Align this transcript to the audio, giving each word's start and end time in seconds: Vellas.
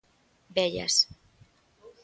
Vellas. 0.55 0.95